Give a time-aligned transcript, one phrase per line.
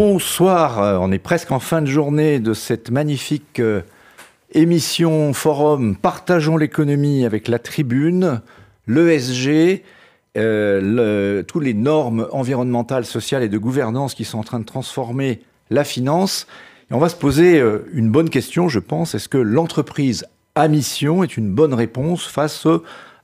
[0.00, 3.80] Bonsoir, euh, on est presque en fin de journée de cette magnifique euh,
[4.52, 8.40] émission forum Partageons l'économie avec la tribune,
[8.86, 9.82] l'ESG,
[10.36, 15.40] euh, tous les normes environnementales, sociales et de gouvernance qui sont en train de transformer
[15.68, 16.46] la finance.
[16.92, 17.60] Et on va se poser
[17.92, 19.16] une bonne question, je pense.
[19.16, 22.68] Est-ce que l'entreprise à mission est une bonne réponse face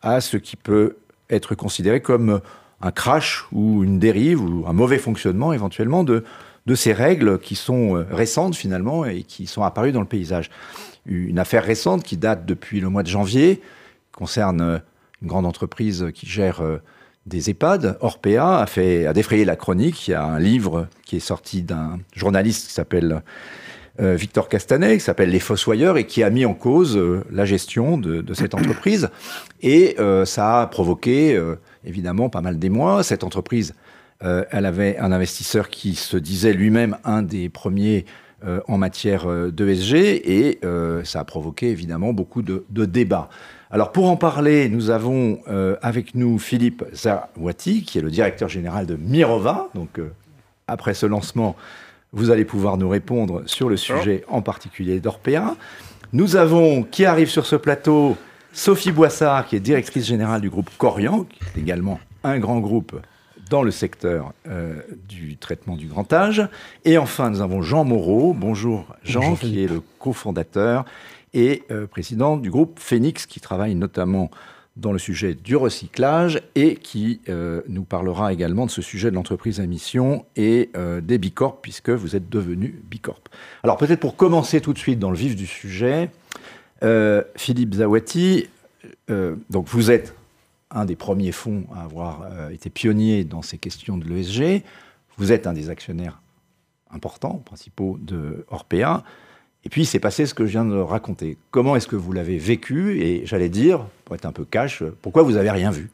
[0.02, 0.96] à ce qui peut
[1.30, 2.41] être considéré comme
[2.82, 6.24] un crash ou une dérive ou un mauvais fonctionnement éventuellement de,
[6.66, 10.50] de ces règles qui sont euh, récentes finalement et qui sont apparues dans le paysage.
[11.06, 13.60] Une affaire récente qui date depuis le mois de janvier
[14.12, 14.78] concerne euh,
[15.20, 16.78] une grande entreprise qui gère euh,
[17.27, 20.09] des EHPAD, Orpea, a, fait, a défrayé la chronique.
[20.09, 23.23] Il y a un livre qui est sorti d'un journaliste qui s'appelle
[23.98, 28.35] Victor Castanet, qui s'appelle Les Fossoyeurs, et qui a mis en cause la gestion de,
[28.35, 29.09] cette entreprise.
[29.62, 31.40] Et ça a provoqué
[31.87, 33.02] évidemment pas mal d'émoi.
[33.02, 33.73] Cette entreprise
[34.24, 38.06] euh, elle avait un investisseur qui se disait lui-même un des premiers
[38.44, 40.60] euh, en matière euh, d'ESG et
[41.04, 43.28] ça a provoqué évidemment beaucoup de, débats.
[43.70, 45.40] Alors pour en parler, nous avons
[45.82, 49.68] avec nous Philippe Zawati, qui est le directeur général de Mirova.
[49.74, 50.00] Donc
[50.68, 51.56] après ce lancement,
[52.12, 55.56] vous allez pouvoir nous répondre sur le sujet en particulier d'Orpea.
[56.12, 58.16] Nous avons, qui arrive sur ce plateau,
[58.52, 63.00] Sophie Boissard, qui est directrice générale du groupe Corian, qui est également un grand groupe
[63.50, 66.47] dans le secteur euh, du traitement du grand âge.
[66.84, 68.32] Et enfin, nous avons Jean Moreau.
[68.32, 70.84] Bonjour Jean, qui est le cofondateur
[71.32, 74.31] et euh, président du groupe Phoenix, qui travaille notamment
[74.76, 79.14] dans le sujet du recyclage et qui euh, nous parlera également de ce sujet de
[79.14, 80.70] l'entreprise à mission et
[81.03, 83.20] des Bicorp, puisque vous êtes devenu Bicorp.
[83.62, 86.10] Alors peut-être pour commencer tout de suite dans le vif du sujet,
[87.36, 88.48] Philippe Zawati,
[89.08, 90.14] donc vous êtes
[90.74, 94.62] un des premiers fonds à avoir euh, été pionnier dans ces questions de l'ESG.
[95.16, 96.20] Vous êtes un des actionnaires
[96.90, 98.44] importants, principaux de.
[99.64, 101.38] Et puis, il s'est passé ce que je viens de raconter.
[101.50, 103.00] Comment est-ce que vous l'avez vécu?
[103.00, 105.90] Et j'allais dire, pour être un peu cash, pourquoi vous n'avez rien vu?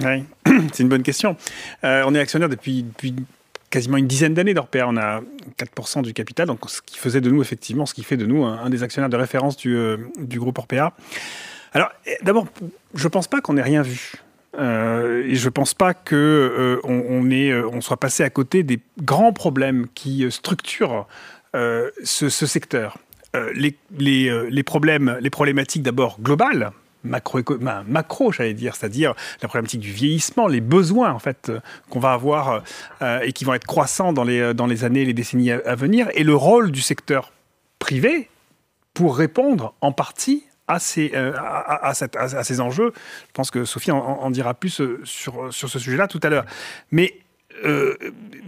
[0.00, 0.24] Oui,
[0.72, 1.36] c'est une bonne question.
[1.84, 2.84] Euh, on est actionnaire depuis,
[3.70, 4.86] quasiment une dizaine d'années d'Orpea.
[4.86, 5.22] On a
[5.58, 8.44] 4% du capital, donc ce qui faisait de nous, effectivement, ce qui fait de nous
[8.44, 10.92] un, des actionnaires de référence du, euh, groupe Orpea.
[11.72, 11.90] Alors,
[12.22, 12.46] d'abord,
[12.94, 14.12] je ne pense pas qu'on ait rien vu.
[14.58, 19.32] Euh, et je ne pense pas qu'on euh, euh, soit passé à côté des grands
[19.32, 21.06] problèmes qui structurent
[22.02, 22.98] ce, secteur.
[23.54, 26.72] Les, problèmes, les problématiques d'abord globales,
[27.04, 27.40] macro,
[27.86, 31.52] macro j'allais dire, c'est-à-dire la problématique du vieillissement, les besoins en fait
[31.90, 32.64] qu'on va avoir
[33.22, 36.24] et qui vont être croissants dans les, dans les années, les décennies à venir, et
[36.24, 37.32] le rôle du secteur
[37.78, 38.28] privé
[38.92, 41.94] pour répondre en partie à ces, euh, à,
[42.44, 42.92] ces enjeux.
[43.28, 46.46] Je pense que Sophie en, dira plus euh, sur, sur ce sujet-là tout à l'heure.
[46.90, 47.18] Mais
[47.64, 47.94] euh,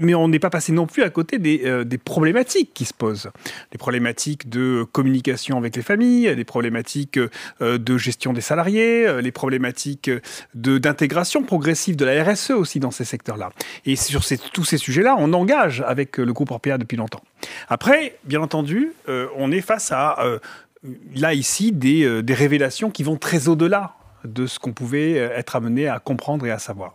[0.00, 3.31] mais on n'est pas passé non plus à côté des, des, problématiques qui se posent.
[3.71, 7.19] Des problématiques de communication avec les familles, des problématiques
[7.60, 10.10] de gestion des salariés, les problématiques
[10.55, 13.53] d'intégration progressive de la RSE aussi dans ces secteurs-là.
[13.87, 14.22] Et sur
[14.53, 17.22] tous ces sujets-là, on engage avec le groupe Orpea depuis longtemps.
[17.69, 20.19] Après, bien entendu, on est face à
[21.14, 25.56] là, ici, euh, des, révélations qui vont très au-delà de ce qu'on pouvait euh, être
[25.56, 26.94] amené à comprendre et à savoir.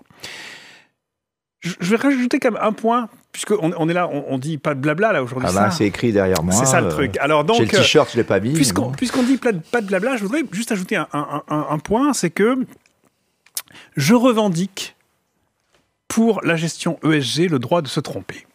[1.59, 4.79] Je, vais rajouter quand même un point, puisqu'on on est là, on, dit pas de
[4.79, 5.47] blabla là aujourd'hui.
[5.51, 6.55] Ah bah, c'est écrit derrière moi.
[6.55, 7.17] C'est ça le truc.
[7.19, 8.53] Alors donc, j'ai le t-shirt, je l'ai pas mis.
[8.53, 12.65] Puisqu'on dit pas de blabla, je voudrais juste ajouter un point, c'est que
[13.95, 14.95] je revendique
[16.07, 18.45] pour la gestion ESG le droit de se tromper.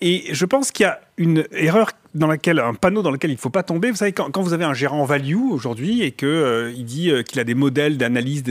[0.00, 3.34] Et je pense qu'il y a une erreur dans laquelle, un panneau dans lequel il
[3.34, 3.90] ne faut pas tomber.
[3.90, 7.22] Vous savez, quand, vous avez un gérant value aujourd'hui et qu'il euh, il dit euh,
[7.22, 8.44] qu'il a des modèles d'analyse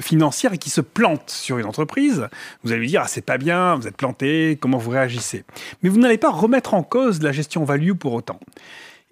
[0.00, 2.28] financière et qu'il se plante sur une entreprise,
[2.62, 5.44] vous allez lui dire ah, c'est pas bien, vous êtes planté, comment vous réagissez?
[5.82, 8.38] Mais vous n'allez pas remettre en cause la gestion value pour autant.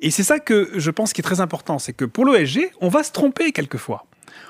[0.00, 2.88] Et c'est ça que je pense qui est très important, c'est que pour l'OSG, on
[2.88, 4.04] va se tromper quelquefois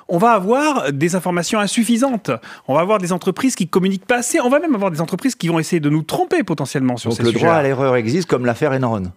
[0.08, 2.30] on va avoir des informations insuffisantes.
[2.68, 4.40] On va avoir des entreprises qui communiquent pas assez.
[4.40, 7.18] On va même avoir des entreprises qui vont essayer de nous tromper potentiellement sur Donc
[7.18, 9.12] ces le droit à l'erreur existe comme l'affaire Enron.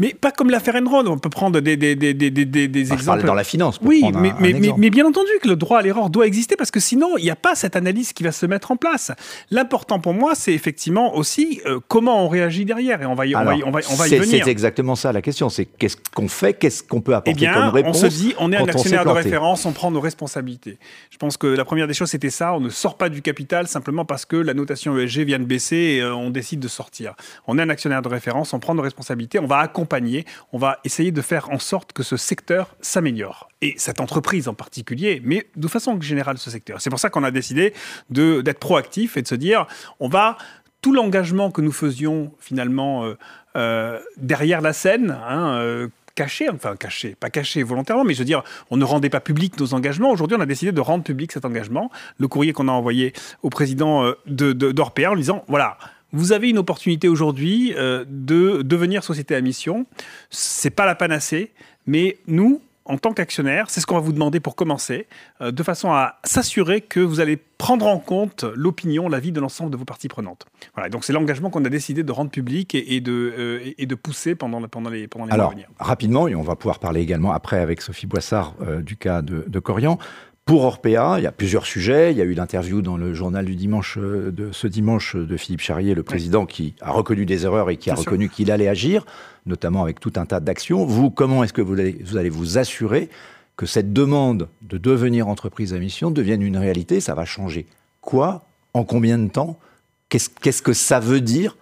[0.00, 3.24] Mais pas comme l'affaire Enron, on peut prendre des, des, des, des, des exemples.
[3.24, 3.80] dans la finance.
[3.82, 6.78] oui, mais, mais, mais, bien entendu que le droit à l'erreur doit exister parce que
[6.78, 9.10] sinon, il n'y a pas cette analyse qui va se mettre en place.
[9.50, 13.34] L'important pour moi, c'est effectivement aussi euh, comment on réagit derrière et on va y,
[13.34, 14.44] on va, on va, on va y venir.
[14.44, 15.48] C'est exactement ça la question.
[15.48, 18.34] C'est qu'est-ce qu'on fait, qu'est-ce qu'on peut apporter eh bien, comme réponse On se dit,
[18.38, 20.78] on est un actionnaire de référence, on prend nos responsabilités.
[21.10, 22.54] Je pense que la première des choses, c'était ça.
[22.54, 25.76] On ne sort pas du capital simplement parce que la notation ESG vient de baisser
[25.76, 27.14] et euh, on décide de sortir.
[27.48, 29.87] On est un actionnaire de référence, on prend nos responsabilités, on va accompagner,
[30.52, 33.48] on va essayer de faire en sorte que ce secteur s'améliore.
[33.60, 36.80] Et cette entreprise en particulier, mais de façon générale ce secteur.
[36.80, 37.72] C'est pour ça qu'on a décidé
[38.10, 39.66] d'être proactif et de se dire,
[40.00, 40.38] on va
[40.80, 43.04] tout l'engagement que nous faisions finalement
[44.16, 45.88] derrière la scène, hein,
[46.18, 49.58] caché, enfin caché, pas caché volontairement, mais je veux dire, on ne rendait pas public
[49.60, 50.10] nos engagements.
[50.10, 51.92] Aujourd'hui, on a décidé de rendre public cet engagement.
[52.18, 53.12] Le courrier qu'on a envoyé
[53.42, 55.78] au président euh, de, d'Orpea en disant, voilà,
[56.12, 59.86] vous avez une opportunité aujourd'hui euh, de devenir société à mission.
[60.30, 61.52] C'est pas la panacée,
[61.86, 65.06] mais nous, en tant qu'actionnaire, c'est ce qu'on va vous demander pour commencer,
[65.40, 69.70] euh, de façon à s'assurer que vous allez prendre en compte l'opinion, l'avis de l'ensemble
[69.70, 70.46] de vos parties prenantes.
[70.74, 73.94] Voilà, donc c'est l'engagement qu'on a décidé de rendre public et, de, euh, et de
[73.94, 75.68] pousser pendant, pendant les, pendant les Alors, mois à venir.
[75.78, 79.44] Rapidement, et on va pouvoir parler également après avec Sophie Boissard euh, du cas de,
[79.46, 79.98] de Corian.
[80.48, 82.10] Pour Orpea, il y a plusieurs sujets.
[82.10, 85.60] Il y a eu l'interview dans le journal du dimanche de ce dimanche de Philippe
[85.60, 89.04] Charrier, le président, qui a reconnu des erreurs et qui a reconnu qu'il allait agir
[89.44, 90.86] notamment avec tout un tas d'actions.
[90.86, 93.10] Vous, comment est-ce que vous allez, vous allez vous assurer
[93.58, 97.00] que cette demande de devenir entreprise à mission devienne une réalité?
[97.00, 97.66] Ça va changer
[98.00, 98.46] quoi?
[98.72, 99.58] En combien de temps?
[100.08, 101.58] Qu'est-ce que ça veut dire?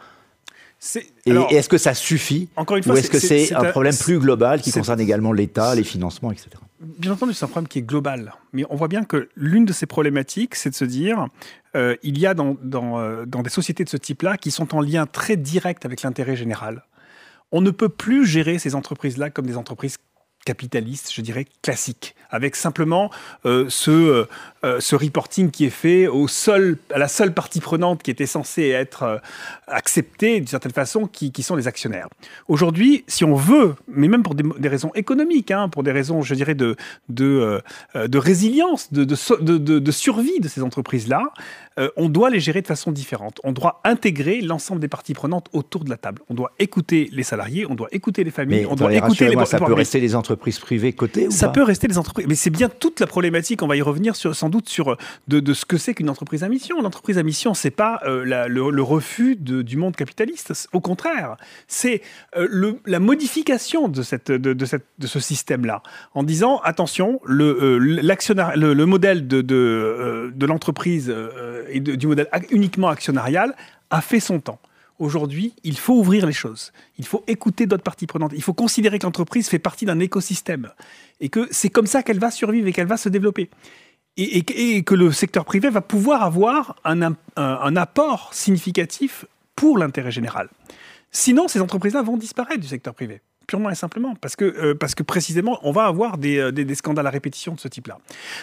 [1.24, 2.50] Et est-ce que ça suffit?
[2.54, 5.74] Encore une fois, Ou est-ce que c'est un, problème plus global qui concerne également l'État,
[5.74, 6.50] les financements, etc.
[6.80, 8.34] Bien entendu, c'est un problème qui est global.
[8.52, 11.28] Mais on voit bien que l'une de ces problématiques, c'est de se dire,
[11.74, 15.06] euh, il y a euh, dans des sociétés de ce type-là qui sont en lien
[15.06, 16.84] très direct avec l'intérêt général
[17.52, 19.98] on ne peut plus gérer ces entreprises-là comme des entreprises
[20.44, 23.10] capitalistes, je dirais, classiques, avec simplement
[23.46, 24.26] euh, ce,
[24.66, 28.26] euh, ce reporting qui est fait au seul, à la seule partie prenante qui était
[28.26, 29.18] censée être euh,
[29.68, 32.08] acceptée d'une certaine façon, qui, qui, sont les actionnaires.
[32.48, 36.22] Aujourd'hui, si on veut, mais même pour des, des raisons économiques, hein, pour des raisons,
[36.22, 36.74] je dirais, de,
[37.08, 37.60] de,
[37.94, 41.22] euh, de résilience, de, de, de, survie de ces entreprises-là,
[41.98, 43.38] on doit les gérer de façon différente.
[43.44, 46.22] On doit intégrer l'ensemble des parties prenantes autour de la table.
[46.30, 49.44] On doit écouter les salariés, on doit écouter les familles, on doit écouter les...
[49.44, 52.70] Ça peut rester les entreprises privées cotées Ça peut rester les entreprises, mais c'est bien
[52.70, 54.96] toute la problématique, on va y revenir sur, sans doute sur euh,
[55.28, 56.80] de, ce que c'est qu'une entreprise à mission.
[56.80, 60.68] L'entreprise à mission, c'est pas euh, le, refus du monde capitaliste.
[60.72, 61.36] Au contraire,
[61.68, 62.02] c'est
[62.36, 65.82] euh, la modification de, ce système-là,
[66.14, 71.14] en disant attention, le, le, modèle de, de, l'entreprise
[71.68, 73.54] et du modèle uniquement actionnarial
[73.90, 74.60] a fait son temps.
[74.98, 76.72] Aujourd'hui, il faut ouvrir les choses.
[76.98, 78.32] Il faut écouter d'autres parties prenantes.
[78.34, 80.70] Il faut considérer que l'entreprise fait partie d'un écosystème
[81.20, 83.50] et que c'est comme ça qu'elle va survivre et qu'elle va se développer
[84.16, 90.48] et, que le secteur privé va pouvoir avoir un, apport significatif pour l'intérêt général.
[91.10, 94.96] Sinon, ces entreprises-là vont disparaître du secteur privé purement et simplement, parce que, euh, parce
[94.96, 97.98] que précisément, on va avoir des, euh, des, scandales à répétition de ce type-là.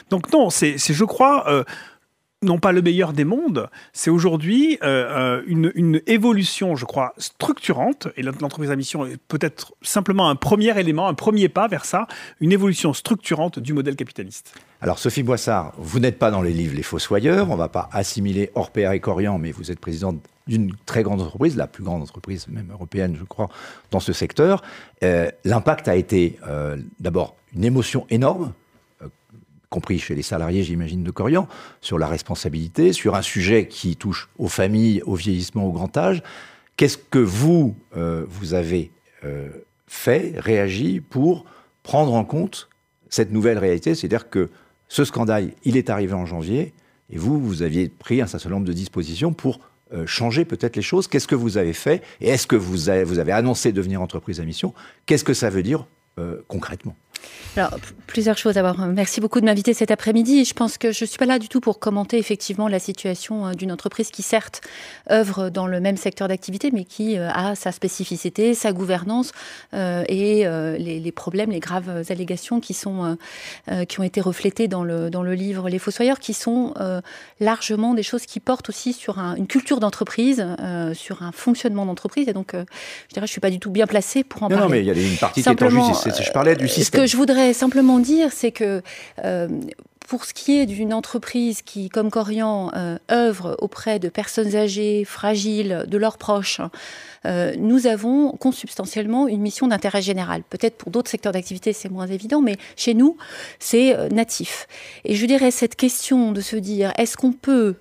[0.10, 1.66] Donc non, c'est, je crois, euh,
[2.44, 8.08] non pas le meilleur des mondes, c'est aujourd'hui euh, euh, une, évolution, je crois, structurante,
[8.18, 12.08] et l'entreprise à mission est peut-être simplement un premier élément, un premier pas vers ça,
[12.40, 14.54] une évolution structurante du modèle capitaliste.
[14.82, 17.90] Alors Sophie Boissard, vous n'êtes pas dans les livres Les Fossoyeurs, on ne va pas
[17.92, 22.02] assimiler Orpea et Corian, mais vous êtes présidente d'une très grande entreprise, la plus grande
[22.02, 23.50] entreprise même européenne, je crois,
[23.92, 24.62] dans ce secteur.
[25.04, 26.38] Euh, l'impact a été
[27.00, 28.52] d'abord une émotion énorme,
[29.74, 31.48] compris chez les salariés, j'imagine, de Corian,
[31.82, 36.22] sur la responsabilité, sur un sujet qui touche aux familles, au vieillissement, au grand âge.
[36.78, 38.92] Qu'est-ce que vous, euh, vous avez
[39.24, 39.50] euh,
[39.88, 41.46] fait, réagi pour
[41.82, 42.70] prendre en compte
[43.10, 43.96] cette nouvelle réalité?
[43.96, 44.52] C'est-à-dire que
[44.90, 46.74] ce scandale, il est arrivé en janvier,
[47.10, 49.60] et vous, vous aviez pris un certain nombre de dispositions pour
[49.92, 51.08] euh, changer peut-être les choses.
[51.08, 52.04] Qu'est-ce que vous avez fait?
[52.22, 54.72] Et est-ce que vous avez, vous avez annoncé devenir entreprise à mission?
[55.08, 55.88] Qu'est-ce que ça veut dire
[56.48, 56.96] concrètement?
[57.56, 57.78] Alors,
[58.08, 58.56] plusieurs choses.
[58.56, 60.44] D'abord, merci beaucoup de m'inviter cet après-midi.
[60.44, 63.48] Je pense que je ne suis pas là du tout pour commenter effectivement la situation
[63.48, 64.62] euh, d'une entreprise qui, certes,
[65.12, 69.32] œuvre dans le même secteur d'activité, mais qui euh, a sa spécificité, sa gouvernance
[69.74, 70.46] euh, et
[70.80, 73.18] les, problèmes, les graves allégations qui, sont,
[73.88, 76.74] qui ont été reflétées dans le, dans le livre Les Fossoyeurs, qui sont
[77.40, 80.46] largement des choses qui portent aussi sur une culture d'entreprise,
[80.94, 82.28] sur un fonctionnement d'entreprise.
[82.28, 82.68] Et donc, je dirais,
[83.16, 84.64] je ne suis pas du tout bien placée pour en parler.
[84.64, 86.22] Non, mais il y a une partie qui est en justice.
[86.22, 88.82] Je parlais du système je voudrais simplement dire, c'est que
[89.24, 89.48] euh,
[90.08, 95.06] pour ce qui est d'une entreprise qui, comme Corian, euh, œuvre auprès de personnes âgées,
[95.06, 96.60] fragiles, de leurs proches,
[97.26, 100.42] euh, nous avons consubstantiellement une mission d'intérêt général.
[100.50, 103.16] Peut-être pour d'autres secteurs d'activité, c'est moins évident, mais chez nous,
[103.60, 104.66] c'est natif.
[105.06, 107.76] Et je dirais cette question de se dire, est-ce qu'on peut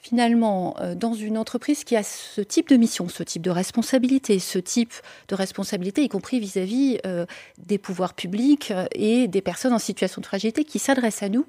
[0.00, 4.38] finalement, euh, dans une entreprise qui a ce type de mission, ce type de responsabilité,
[4.38, 4.92] ce type
[5.28, 7.26] de responsabilité, y compris vis-à-vis euh,
[7.58, 11.46] des pouvoirs publics euh, et des personnes en situation de fragilité qui s'adressent à nous,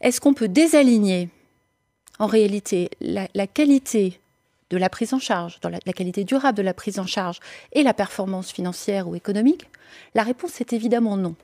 [0.00, 1.28] est-ce qu'on peut désaligner
[2.18, 4.20] en réalité la, qualité
[4.70, 7.40] de la prise en charge, la, qualité durable de la prise en charge
[7.72, 9.66] et la performance financière ou économique?
[10.14, 11.34] La réponse est évidemment non.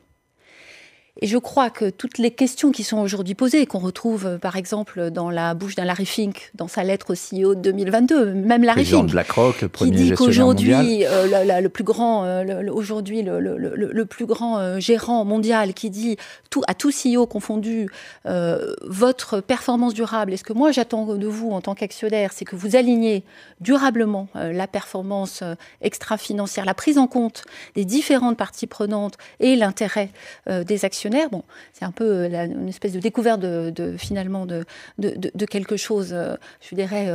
[1.23, 4.57] Et je crois que toutes les questions qui sont aujourd'hui posées, qu'on retrouve euh, par
[4.57, 8.65] exemple dans la bouche d'un Larry Fink, dans sa lettre au CEO de 2022, même
[8.65, 13.39] Larry Fink, BlackRock, le premier qui dit qu'aujourd'hui, euh, le plus grand, euh, aujourd'hui le,
[13.39, 16.17] le, le, plus grand gérant mondial, qui dit
[16.49, 17.89] tout, à tout CEO confondu,
[18.25, 22.57] votre performance durable, et ce que moi j'attends de vous en tant qu'actionnaire, c'est que
[22.57, 23.23] vous aligniez
[23.61, 25.43] durablement la performance
[25.83, 30.11] extra-financière, la prise en compte des différentes parties prenantes et l'intérêt
[30.49, 31.10] des actionnaires.
[31.31, 34.65] Bon, c'est un peu une espèce de découverte de, finalement de,
[35.47, 36.15] quelque chose,
[36.61, 37.13] je dirais,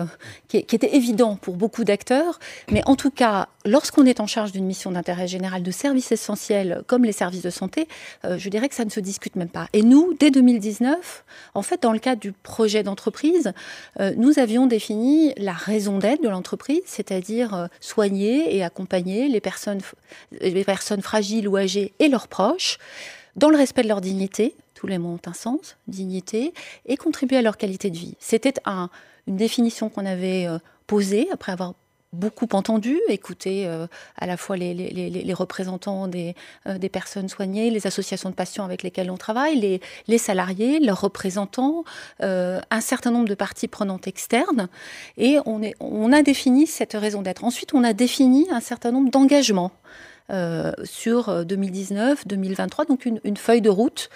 [0.47, 2.39] qui, qui était évident pour beaucoup d'acteurs.
[2.71, 6.83] Mais en tout cas, lorsqu'on est en charge d'une mission d'intérêt général de services essentiels
[6.87, 7.87] comme les services de santé,
[8.23, 9.67] je dirais que ça ne se discute même pas.
[9.73, 11.23] Et nous, dès 2019,
[11.53, 13.53] en fait, dans le cadre du projet d'entreprise,
[13.99, 19.81] nous avions défini la raison d'être de l'entreprise, c'est-à-dire soigner et accompagner les personnes,
[20.41, 22.77] les personnes fragiles ou âgées et leurs proches
[23.35, 26.53] dans le respect de leur dignité, tous les mots ont un sens, dignité,
[26.85, 28.15] et contribuer à leur qualité de vie.
[28.19, 28.53] C'était
[29.27, 31.73] une définition qu'on avait euh, posée après avoir
[32.13, 33.87] beaucoup entendu, écouté euh,
[34.17, 39.11] à la fois les, représentants euh, des, personnes soignées, les associations de patients avec lesquelles
[39.11, 41.83] on travaille, les, salariés, leurs représentants,
[42.21, 44.69] un certain nombre de parties prenantes externes,
[45.17, 47.43] et on, on a défini cette raison d'être.
[47.43, 49.73] Ensuite, on a défini un certain nombre d'engagements.
[50.32, 54.10] Euh, sur 2019-2023, euh, donc une, une, feuille de route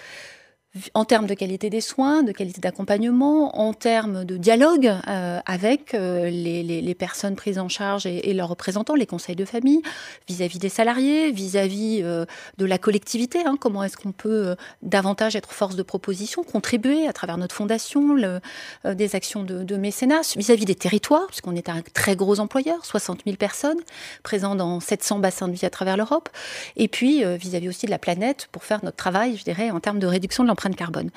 [0.94, 5.94] en termes de qualité des soins, de qualité d'accompagnement, en termes de dialogue euh, avec
[5.94, 9.44] euh, les, les, les, personnes prises en charge et, et, leurs représentants, les conseils de
[9.44, 9.82] famille,
[10.28, 12.24] vis-à-vis des salariés, vis-à-vis euh,
[12.58, 13.40] de la collectivité.
[13.44, 18.14] Hein, comment est-ce qu'on peut davantage être force de proposition, contribuer à travers notre fondation,
[18.14, 18.40] le,
[18.84, 23.22] des actions de, de mécénat, vis-à-vis des territoires, puisqu'on est un très gros employeur, 60
[23.24, 23.80] 000 personnes
[24.22, 26.28] présents dans 700 bassins de vie à travers l'Europe,
[26.76, 29.98] et puis vis-à-vis aussi de la planète pour faire notre travail, je dirais, en termes
[29.98, 31.10] de réduction de l'empreinte carbone.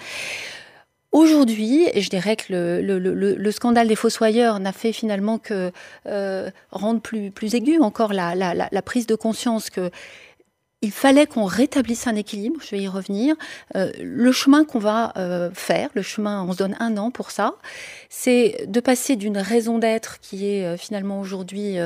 [1.14, 5.72] Aujourd'hui, je dirais que le, scandale des fossoyeurs n'a fait finalement que
[6.08, 9.92] euh, rendre plus, plus aiguë encore la, prise de conscience que
[10.82, 13.36] il fallait qu'on rétablisse un équilibre, je vais y revenir.
[13.78, 17.32] Euh, le chemin qu'on va euh, faire, le chemin, on se donne un an pour
[17.32, 17.54] ça,
[18.10, 21.78] c'est de passer d'une raison d'être qui est finalement aujourd'hui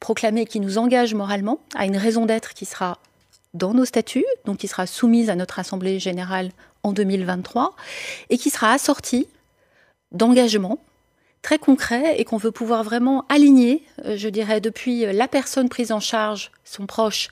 [0.00, 2.98] proclamée, qui nous engage moralement, à une raison d'être qui sera
[3.54, 6.50] dans nos statuts, donc qui sera soumise à notre Assemblée générale
[6.86, 7.74] en 2023,
[8.30, 9.26] et qui sera assortie
[10.12, 10.78] d'engagements
[11.42, 15.92] très concrets et qu'on veut pouvoir vraiment aligner, euh, je dirais, depuis la personne prise
[15.92, 17.28] en charge, son proche,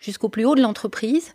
[0.00, 1.34] jusqu'au plus haut de l'entreprise,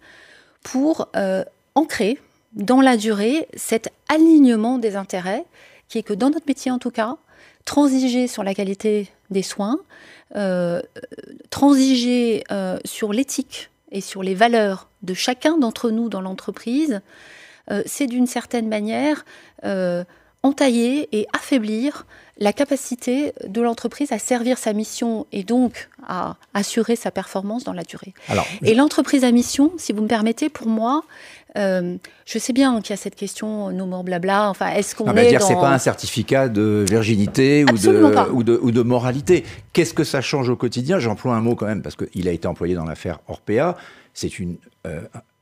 [0.62, 1.44] pour euh,
[1.76, 2.20] ancrer
[2.54, 5.44] dans la durée cet alignement des intérêts,
[5.90, 7.18] qui est que dans notre métier en tout cas,
[7.66, 9.80] transiger sur la qualité des soins,
[10.36, 10.82] euh,
[11.50, 12.44] transiger
[12.86, 17.00] sur l'éthique et sur les valeurs de chacun d'entre nous dans l'entreprise, euh,
[17.86, 19.26] c'est d'une certaine manière
[19.64, 20.04] euh,
[20.44, 22.06] entailler et affaiblir
[22.38, 27.72] la capacité de l'entreprise à servir sa mission et donc à assurer sa performance dans
[27.72, 28.14] la durée.
[28.64, 31.04] et l'entreprise à mission, si vous me permettez, pour moi,
[31.58, 34.50] euh, je sais bien qu'il y a cette question, nos morts blabla.
[34.50, 38.60] Enfin, est-ce qu'on est dire c'est pas un certificat de virginité ou de, ou de,
[38.62, 39.46] ou de moralité.
[39.72, 41.00] Qu'est-ce que ça change au quotidien?
[41.00, 43.78] J'emploie un mot quand même parce qu'il a été employé dans l'affaire Orpea.
[44.14, 44.58] C'est une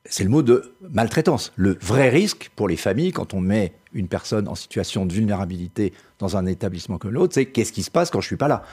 [0.05, 1.51] c'est le mot de maltraitance.
[1.55, 5.93] Le vrai risque pour les familles, quand on met une personne en situation de vulnérabilité
[6.19, 8.63] dans un établissement comme l'autre, c'est qu'est-ce qui se passe quand je suis pas là?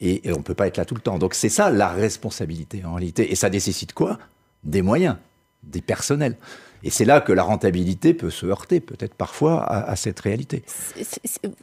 [0.00, 1.18] Et, on ne peut pas être là tout le temps.
[1.18, 3.32] Donc c'est ça la responsabilité en réalité.
[3.32, 4.18] Et ça nécessite quoi?
[4.62, 5.16] Des moyens,
[5.62, 6.36] des personnels.
[6.84, 10.62] Et c'est là que la rentabilité peut se heurter, peut-être parfois, à, cette réalité.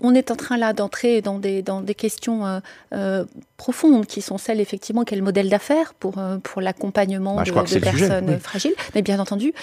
[0.01, 2.59] on est en train là d'entrer dans des, dans des questions euh,
[2.93, 3.25] euh,
[3.57, 8.39] profondes qui sont celles, effectivement, quel modèle d'affaires pour, euh, pour l'accompagnement bah, de, personnes
[8.39, 9.53] fragiles, mais bien entendu.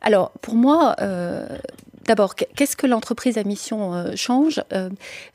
[0.00, 0.96] alors, pour moi,
[2.06, 4.62] D'abord, qu'est-ce que l'entreprise à mission change?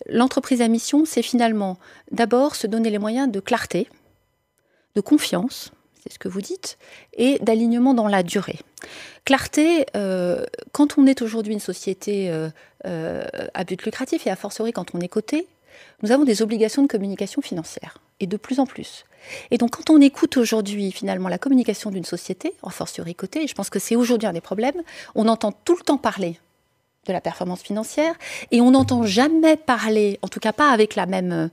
[0.07, 1.79] L'entreprise à mission, c'est finalement
[2.11, 3.87] d'abord se donner les moyens de clarté,
[4.95, 5.71] de confiance,
[6.03, 6.77] c'est ce que vous dites,
[7.17, 8.59] et d'alignement dans la durée.
[9.25, 12.49] Clarté, euh, quand on est aujourd'hui une société euh,
[12.85, 15.47] euh, à but lucratif et a fortiori quand on est coté,
[16.01, 19.05] nous avons des obligations de communication financière, et de plus en plus.
[19.51, 23.47] Et donc quand on écoute aujourd'hui finalement la communication d'une société, en fortiori cotée, et
[23.47, 24.81] je pense que c'est aujourd'hui un des problèmes,
[25.15, 26.39] on entend tout le temps parler
[27.05, 28.13] de la performance financière
[28.51, 31.49] et on n'entend jamais parler, en tout cas pas avec la même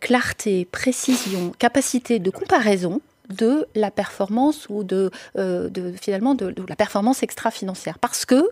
[0.00, 3.00] clarté, précision, capacité de comparaison
[3.32, 5.70] de la performance ou de, euh,
[6.00, 7.98] finalement de, la performance extra-financière.
[7.98, 8.48] Parce que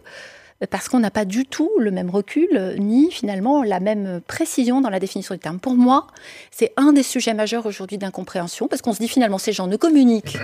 [0.71, 4.91] parce qu'on n'a pas du tout le même recul, ni finalement la même précision dans
[4.91, 5.61] la définition des termes.
[5.61, 6.09] Pour moi,
[6.51, 9.77] c'est un des sujets majeurs aujourd'hui d'incompréhension, parce qu'on se dit finalement ces gens ne
[9.77, 10.37] communiquent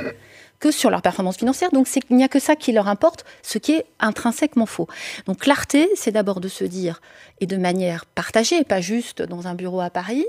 [0.60, 3.58] que sur leur performance financière, donc il n'y a que ça qui leur importe, ce
[3.58, 4.86] qui est intrinsèquement faux.
[5.26, 7.00] Donc clarté, c'est d'abord de se dire,
[7.40, 10.24] et de manière partagée, pas juste dans un bureau à Paris,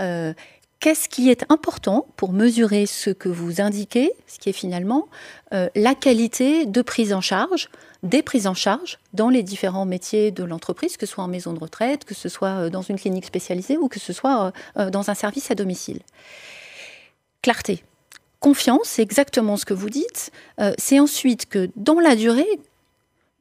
[0.00, 0.32] euh,
[0.80, 5.08] Qu'est-ce qui est important pour mesurer ce que vous indiquez, ce qui est finalement
[5.52, 7.68] euh, la qualité de prise en charge,
[8.02, 11.52] des prises en charge dans les différents métiers de l'entreprise, que ce soit en maison
[11.52, 14.88] de retraite, que ce soit euh, dans une clinique spécialisée ou que ce soit euh,
[14.88, 16.00] dans un service à domicile?
[17.42, 17.84] Clarté.
[18.38, 20.32] Confiance, c'est exactement ce que vous dites.
[20.78, 22.58] c'est ensuite que dans la durée,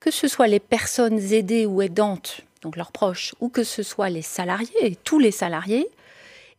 [0.01, 4.09] que ce soit les personnes aidées ou aidantes, donc leurs proches, ou que ce soit
[4.09, 5.87] les salariés, tous les salariés,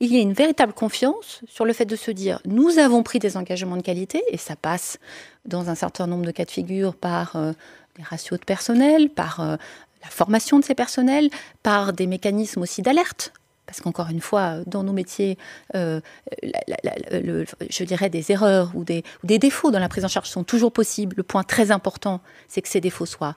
[0.00, 3.18] il y a une véritable confiance sur le fait de se dire nous avons pris
[3.18, 4.98] des engagements de qualité et ça passe
[5.44, 7.52] dans un certain nombre de cas de figure par euh,
[7.96, 9.56] des ratios de personnel, par euh,
[10.02, 11.28] la formation de ces personnels,
[11.62, 13.32] par des mécanismes aussi d'alerte.
[13.66, 15.38] Parce qu'encore une fois, dans nos métiers,
[15.76, 16.00] euh,
[16.42, 21.14] je dirais des erreurs ou des défauts dans la prise en charge sont toujours possibles.
[21.16, 23.36] Le point très important, c'est que ces défauts soient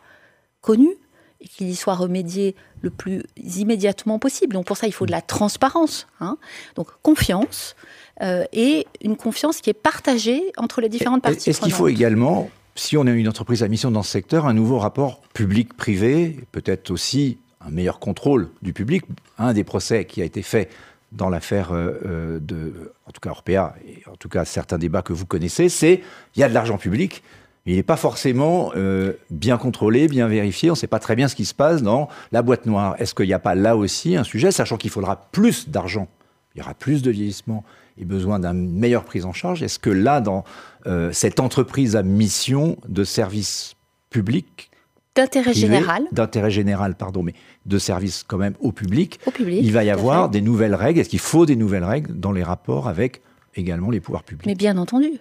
[0.62, 0.98] connus,
[1.44, 4.54] et qu'il y soit remédié le plus immédiatement possible.
[4.54, 6.08] Donc pour ça, il faut de la transparence.
[6.20, 6.38] Hein.
[6.76, 7.76] Donc confiance
[8.22, 11.50] euh, et une confiance qui est partagée entre les différentes parties.
[11.50, 14.54] Est-ce qu'il faut également, si on a une entreprise à mission dans ce secteur, un
[14.54, 19.04] nouveau rapport public-privé, peut-être aussi un meilleur contrôle du public
[19.38, 20.70] Un des procès qui a été fait
[21.12, 25.02] dans l'affaire euh, euh, de, en tout cas Orpea, et en tout cas certains débats
[25.02, 26.02] que vous connaissez, c'est
[26.36, 27.24] il y a de l'argent public,
[27.66, 30.70] il n'est pas forcément euh, bien contrôlé, bien vérifié.
[30.70, 32.96] On ne sait pas très bien ce qui se passe dans la boîte noire.
[33.00, 36.08] Est-ce qu'il n'y a pas là aussi un sujet, sachant qu'il faudra plus d'argent,
[36.56, 37.64] il y aura plus de vieillissement
[37.98, 40.44] et besoin d'une meilleure prise en charge Est-ce que là, dans
[40.88, 43.76] euh, cette entreprise à mission de service
[44.10, 44.70] public,
[45.16, 47.34] d'intérêt général, d'intérêt général, pardon, mais
[47.66, 51.00] de service quand même au public, au public il va y avoir des nouvelles règles.
[51.00, 53.22] Est-ce qu'il faut des nouvelles règles dans les rapports avec
[53.56, 54.48] également les pouvoirs publics?
[54.48, 55.20] Mais bien entendu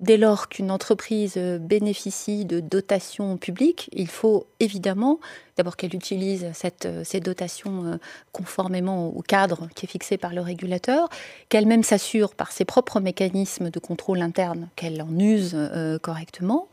[0.00, 5.20] dès lors qu'une entreprise bénéficie de dotations publiques, il faut évidemment
[5.56, 7.96] d'abord qu'elle utilise cette, ces dotations euh,
[8.32, 11.08] conformément au cadre qui est fixé par le régulateur,
[11.48, 16.68] qu'elle-même s'assure par ses propres mécanismes de contrôle interne qu'elle en use euh, correctement,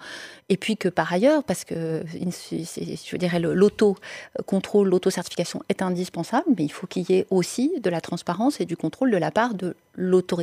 [0.49, 6.71] et puis que par ailleurs, parce que je dirais l'auto-contrôle, l'auto-certification est indispensable, mais il
[6.71, 9.75] faut qu'il y ait aussi de la transparence et du contrôle de la part de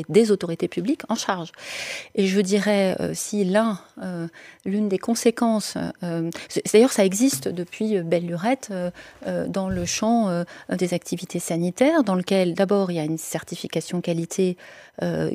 [0.08, 1.50] des autorités publiques en charge.
[2.14, 3.78] Et je dirais, euh, si l'un,
[4.64, 5.76] l'une des conséquences,
[6.72, 8.30] d'ailleurs ça existe depuis belle
[8.70, 8.90] euh,
[9.26, 13.18] euh, dans le champ euh, des activités sanitaires, dans lequel d'abord il y a une
[13.18, 14.56] certification qualité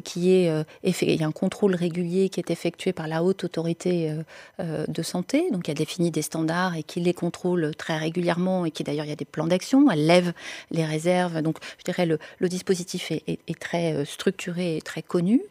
[0.03, 4.11] qui est il y a un contrôle régulier qui est effectué par la haute autorité
[4.59, 8.83] de santé, donc elle définit des standards et qui les contrôle très régulièrement et qui
[8.83, 10.33] d'ailleurs il y a des plans d'action, elle lève
[10.71, 15.41] les réserves, donc je dirais le, le dispositif est, très structuré et très connu.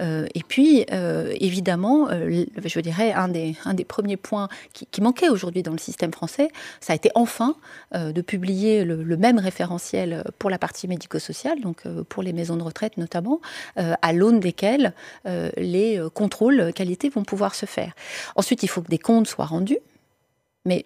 [0.00, 0.84] et puis
[1.40, 6.48] évidemment, je dirais un des, premiers points qui, manquait aujourd'hui dans le système français,
[6.80, 7.56] ça a été enfin
[7.94, 12.56] euh, de publier le, même référentiel pour la partie médico-sociale, donc euh, pour les maisons
[12.56, 13.46] de retraite notamment, euh,
[13.76, 14.92] à l'aune desquels
[15.24, 17.92] les contrôles qualité vont pouvoir se faire.
[18.36, 19.78] Ensuite, il faut que des comptes soient rendus,
[20.64, 20.84] mais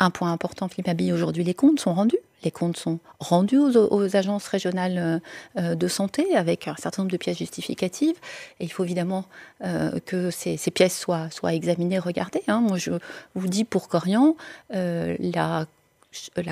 [0.00, 2.18] un point important, Philippe Abille, aujourd'hui, les comptes sont rendus.
[2.42, 5.22] Les comptes sont rendus aux, agences régionales
[5.56, 8.16] de santé avec un certain nombre de pièces justificatives.
[8.60, 9.24] Et il faut évidemment
[9.60, 12.42] que ces, pièces soient, examinées, regardées.
[12.48, 12.60] Hein.
[12.60, 12.90] Moi, je
[13.34, 14.36] vous dis pour Corian,
[14.70, 15.66] la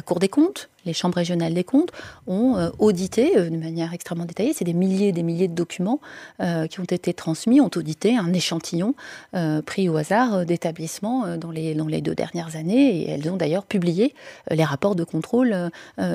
[0.05, 1.91] Cour des comptes, les chambres régionales des comptes
[2.27, 5.55] ont euh, audité euh, de manière extrêmement détaillée, c'est des milliers et des milliers de
[5.55, 6.01] documents
[6.41, 8.95] euh, qui ont été transmis, ont audité un échantillon
[9.67, 13.65] pris au hasard d'établissements dans les, dans les deux dernières années, et elles ont d'ailleurs
[13.65, 14.15] publié
[14.51, 15.71] les rapports de contrôle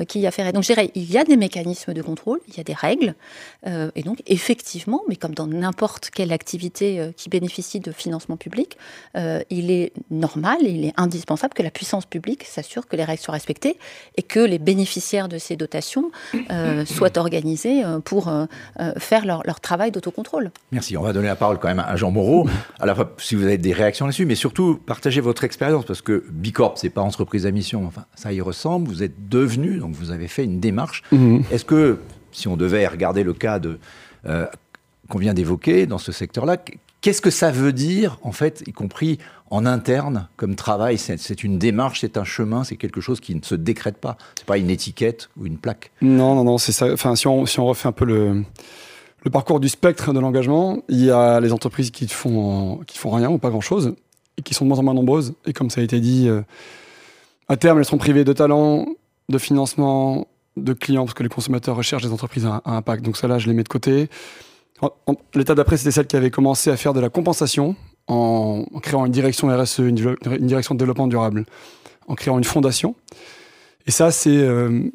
[0.08, 0.52] qui y afféraient.
[0.52, 3.14] Donc je dirais, il y a des mécanismes de contrôle, il y a des règles,
[3.66, 8.76] et donc effectivement, mais comme dans n'importe quelle activité qui bénéficie de financement public,
[9.14, 13.34] il est normal, il est indispensable que la puissance publique s'assure que les règles soient
[13.34, 13.78] respectées
[14.16, 16.10] et que les bénéficiaires de ces dotations
[16.50, 18.46] euh, soient organisés euh, pour euh,
[18.98, 20.50] faire leur, travail d'autocontrôle.
[20.72, 20.96] Merci.
[20.96, 22.48] On va donner la parole quand même à Jean Moreau.
[22.78, 26.02] À la fois, si vous avez des réactions là-dessus, mais surtout partager votre expérience parce
[26.02, 27.86] que Bicorp, c'est pas entreprise à mission.
[27.86, 28.88] Enfin, ça y ressemble.
[28.88, 31.02] Vous êtes devenu, donc vous avez fait une démarche.
[31.12, 31.44] Mhm.
[31.50, 31.98] Est-ce que,
[32.32, 33.78] si on devait regarder le cas de
[35.08, 36.58] qu'on vient d'évoquer dans ce secteur-là,
[37.00, 39.18] Qu'est-ce que ça veut dire, en fait, y compris
[39.50, 43.42] en interne, comme travail C'est une démarche, c'est un chemin, c'est quelque chose qui ne
[43.42, 44.16] se décrète pas.
[44.36, 45.90] C'est pas une étiquette ou une plaque.
[46.02, 46.92] Non, non, non, c'est ça.
[46.92, 48.44] Enfin, si on, on refait un peu le,
[49.32, 53.30] parcours du spectre de l'engagement, il y a les entreprises qui font, qui font rien
[53.30, 53.94] ou pas grand-chose,
[54.38, 55.34] et qui sont de moins en moins nombreuses.
[55.46, 56.42] Et comme ça a été dit, euh,
[57.48, 58.86] À terme, elles seront privées de talents,
[59.28, 63.04] de financement, de clients, parce que les consommateurs recherchent des entreprises à, impact.
[63.04, 64.08] Donc ça, là, je les mets de côté.
[65.34, 67.74] L'étape d'après, c'était celle qui avait commencé à faire de la compensation
[68.08, 71.44] en, créant une direction RSE, une, direction de développement durable,
[72.08, 72.94] en créant une fondation.
[73.86, 74.90] Et ça, c'est euh,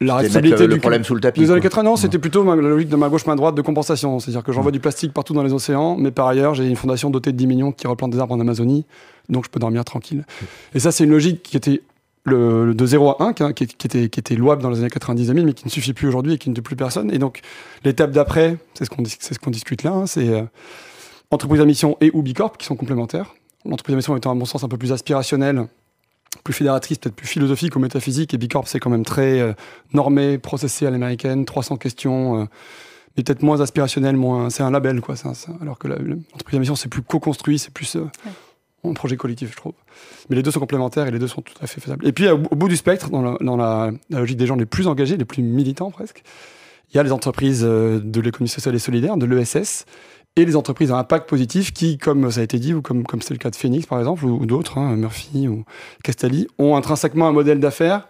[0.00, 1.40] la responsabilité du problème sous le tapis.
[1.40, 4.18] Les années 80, non, c'était plutôt la logique de ma gauche, main droite de compensation.
[4.18, 7.10] C'est-à-dire que j'envoie du plastique partout dans les océans, mais par ailleurs, j'ai une fondation
[7.10, 8.84] dotée de 10 millions qui replante des arbres en Amazonie,
[9.28, 10.24] donc je peux dormir tranquille.
[10.74, 11.82] Et ça, c'est une logique qui était
[12.24, 15.52] le, de 0 à 1, qui, était, qui était louable dans les années 90-2000, mais
[15.54, 17.12] qui ne suffit plus aujourd'hui et qui ne tue plus personne.
[17.12, 17.40] Et donc,
[17.84, 20.42] l'étape d'après, c'est ce qu'on ce qu'on discute là, hein, c'est euh,
[21.32, 23.34] entreprise à mission et ou Bicorp qui sont complémentaires.
[23.64, 25.66] L'entreprise à mission étant, à mon sens, un peu plus aspirationnelle,
[26.44, 28.34] plus fédératrice, peut-être plus philosophique ou métaphysique.
[28.34, 29.52] Et Bicorp, c'est quand même très euh,
[29.92, 32.44] normé, processé à l'américaine, 300 questions, euh,
[33.16, 34.50] mais peut-être moins aspirationnel, moins.
[34.50, 35.14] C'est un label, quoi.
[35.60, 37.96] alors que l'entreprise à mission, c'est plus co-construit, c'est plus
[38.84, 39.74] un projet collectif, je trouve.
[40.28, 42.06] Mais les deux sont complémentaires et les deux sont tout à fait faisables.
[42.06, 45.24] Et puis, au, bout du spectre, dans, la, logique des gens les plus engagés, les
[45.24, 46.22] plus militants presque,
[46.92, 49.86] il y a les entreprises euh, de l'économie sociale et solidaire, de l'ESS,
[50.36, 53.34] et les entreprises à impact positif qui, comme ça a été dit, ou comme c'est
[53.34, 55.64] le cas de Phoenix par exemple, ou, d'autres, hein, Murphy ou
[56.02, 58.06] Castelli, ont intrinsèquement un modèle d'affaires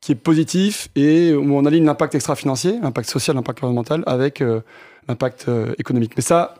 [0.00, 4.60] qui est positif et où on aligne l'impact extra-financier, l'impact social, l'impact environnemental avec euh,
[5.08, 6.12] l'impact euh, économique.
[6.16, 6.54] Mais ça,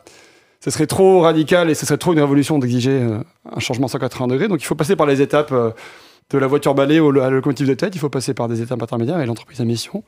[0.61, 3.19] ce serait trop radical et ce serait trop une révolution d'exiger euh,
[3.51, 4.47] un changement 180 degrés.
[4.47, 7.73] Donc il faut passer par les étapes de la voiture balai au, à locomotive de
[7.73, 7.95] tête.
[7.95, 10.03] Il faut passer par des étapes intermédiaires et l'entreprise à mission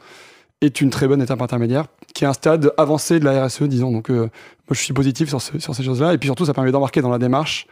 [0.61, 3.91] est une très bonne étape intermédiaire qui est un stade avancé de la RSE, disons.
[3.91, 4.29] Donc euh, moi
[4.71, 6.13] je suis positif sur, sur ces choses-là.
[6.13, 7.67] Et puis surtout, ça permet d'embarquer dans la démarche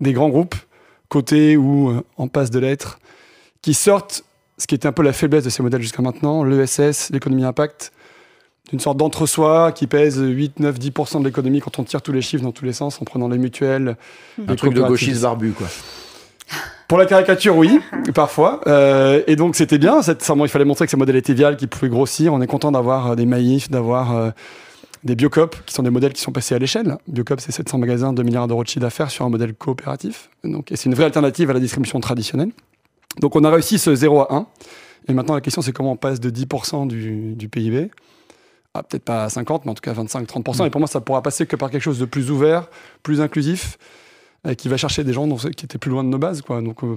[0.00, 0.56] des grands groupes,
[1.08, 2.98] côté ou en passe de l'être,
[3.62, 4.24] qui sortent
[4.58, 7.92] ce qui était un peu la faiblesse de ces modèles jusqu'à maintenant, l'ESS, l'économie impact,
[8.70, 12.22] d'une sorte d'entre-soi qui pèse 8, 9, 10% de l'économie quand on tire tous les
[12.22, 13.96] chiffres dans tous les sens en prenant les mutuelles.
[14.46, 15.66] Un truc de gauchiste barbu, quoi.
[16.88, 17.80] Pour la caricature, oui,
[18.14, 18.60] parfois.
[18.66, 20.00] Euh, et donc, c'était bien.
[20.00, 22.32] il fallait montrer que ces modèles étaient viables, qu'ils pouvaient grossir.
[22.32, 24.30] On est content d'avoir euh, des maïfs, d'avoir euh,
[25.02, 26.98] des Biocop, qui sont des modèles qui sont passés à l'échelle.
[27.08, 30.28] Biocop, c'est 700 magasins, 2 milliards d'euros de chiffre d'affaires sur un modèle coopératif.
[30.44, 32.50] Donc, et c'est une vraie alternative à la distribution traditionnelle.
[33.20, 34.46] Donc, on a réussi ce 0 à 1.
[35.08, 37.90] Et maintenant, la question, c'est comment on passe de 10% du, du PIB
[38.76, 40.66] ah, peut-être pas à 50, mais en tout cas 25-30%.
[40.66, 42.66] Et pour moi, ça pourra passer que par quelque chose de plus ouvert,
[43.04, 43.78] plus inclusif,
[44.52, 46.42] qui va chercher des gens qui étaient plus loin de nos bases.
[46.42, 46.60] Quoi.
[46.60, 46.96] Donc, euh,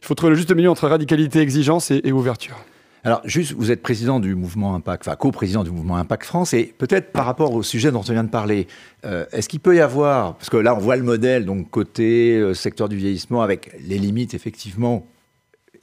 [0.00, 2.56] il faut trouver le juste milieu entre radicalité, exigence et, ouverture.
[3.04, 6.74] Alors, juste, vous êtes président du mouvement Impact, enfin co-président du mouvement Impact France, et
[6.76, 8.66] peut-être par rapport au sujet dont on vient de parler,
[9.04, 12.36] euh, est-ce qu'il peut y avoir, parce que là on voit le modèle, donc côté
[12.36, 15.06] euh, secteur du vieillissement, avec les limites effectivement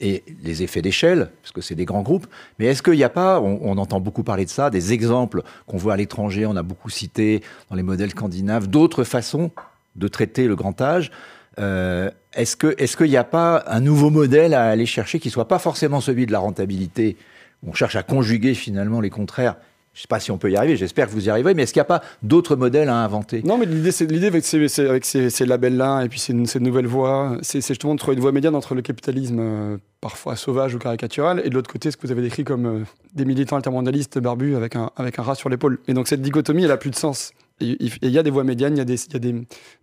[0.02, 2.28] et les effets d'échelle, parce que c'est des grands groupes.
[2.60, 5.78] Mais est-ce qu'il n'y a pas, on, entend beaucoup parler de ça, des exemples qu'on
[5.78, 9.52] voit à l'étranger, on a beaucoup cité dans les modèles scandinaves, d'autres façons
[9.96, 11.12] de traiter le grand âge
[11.60, 15.30] euh, Est-ce qu'il est qu'il n'y a pas un nouveau modèle à aller chercher qui
[15.30, 17.18] soit pas forcément celui de la rentabilité?
[17.66, 19.56] On cherche à conjuguer finalement les contraires
[19.94, 21.64] je ne sais pas si on peut y arriver, j'espère que vous y arriverez, mais
[21.64, 23.44] est-ce qu'il n'y a pas d'autres modèles à inventer?
[23.44, 27.94] Non, mais l'idée, avec ces, avec ces, labels-là et puis ces, nouvelles voies, c'est justement
[27.94, 31.54] de trouver une voie médiane entre le capitalisme euh, parfois sauvage ou caricatural et de
[31.54, 34.90] l'autre côté ce que vous avez décrit comme euh, des militants altermondialistes barbus avec un,
[34.96, 35.78] avec un rat sur l'épaule.
[35.88, 37.32] Et donc cette dichotomie, elle n'a plus de sens.
[37.60, 39.36] Il y a des voies médianes, il y a, des, y a des,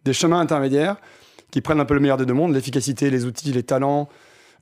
[0.05, 0.97] des chemins intermédiaires
[1.51, 4.09] qui prennent un peu le meilleur des deux mondes, l'efficacité, les outils, les talents,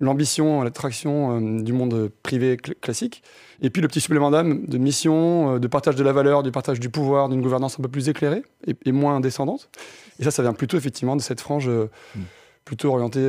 [0.00, 3.22] l'ambition, l'attraction euh, du monde privé classique,
[3.60, 6.52] et puis le petit supplément d'âme de mission, euh, de partage de la valeur, du
[6.52, 9.68] partage du pouvoir, d'une gouvernance un peu plus éclairée et, moins descendante.
[10.18, 12.20] Et ça, ça vient plutôt effectivement de cette frange euh, mm.
[12.64, 13.26] plutôt orientée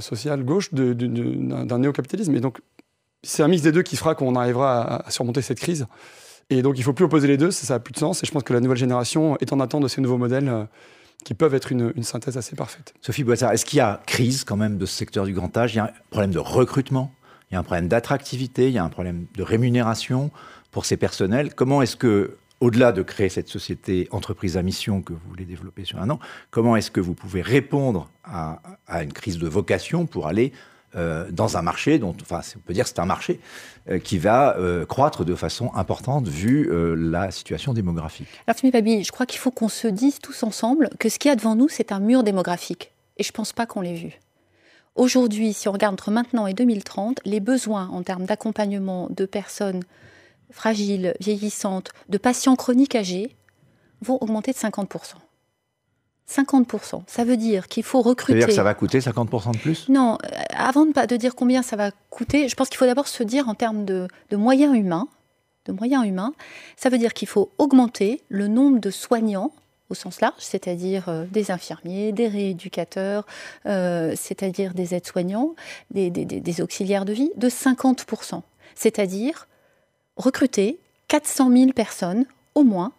[0.00, 2.34] sociale, gauche, d'un néo-capitalisme.
[2.34, 2.60] Et donc,
[3.22, 5.86] c'est un mix des deux qui fera qu'on arrivera à, surmonter cette crise.
[6.50, 8.22] Et donc, il ne faut plus opposer les deux, ça n'a plus de sens.
[8.22, 10.68] Et je pense que la nouvelle génération est en attente de ces nouveaux modèles
[11.24, 12.94] qui peuvent être une, synthèse assez parfaite.
[13.00, 15.74] Sophie Boissard, est-ce qu'il y a crise quand même de ce secteur du grand âge?
[15.74, 17.14] Il y a un problème de recrutement,
[17.50, 20.30] il y a un problème d'attractivité, il y a un problème de rémunération
[20.70, 21.54] pour ces personnels?
[21.54, 25.84] Comment est-ce que, au-delà de créer cette société entreprise à mission que vous voulez développer
[25.84, 26.18] sur un an,
[26.50, 28.60] comment est-ce que vous pouvez répondre à
[29.02, 30.52] une crise de vocation pour aller
[30.94, 33.40] euh, dans un marché dont, enfin, on peut dire que c'est un marché
[33.88, 38.28] euh, qui va euh, croître de façon importante vu la situation démographique.
[38.46, 41.32] Alors, Babi, je crois qu'il faut qu'on se dise tous ensemble que ce qu'il y
[41.32, 42.92] a devant nous, c'est un mur démographique.
[43.16, 44.20] Et je ne pense pas qu'on l'ait vu.
[44.94, 49.82] Aujourd'hui, si on regarde entre maintenant et 2030, les besoins en termes d'accompagnement de personnes
[50.50, 53.34] fragiles, vieillissantes, de patients chroniques âgés
[54.02, 55.14] vont augmenter de 50%.
[56.30, 57.02] 50%.
[57.06, 58.32] Ça veut dire qu'il faut recruter.
[58.32, 59.88] Ça veut dire que ça va coûter 50% de plus?
[59.88, 63.08] Non, euh, avant de, de dire combien ça va coûter, je pense qu'il faut d'abord
[63.08, 65.08] se dire en termes de, moyens humains.
[65.64, 66.32] De moyens humains,
[66.76, 69.52] ça veut dire qu'il faut augmenter le nombre de soignants
[69.90, 73.26] au sens large, c'est-à-dire euh, des infirmiers, des rééducateurs,
[73.66, 75.54] euh, c'est-à-dire des aides-soignants,
[75.90, 78.40] des, des, auxiliaires de vie, de 50%.
[78.74, 79.46] C'est-à-dire
[80.16, 82.92] recruter 400 000 personnes au moins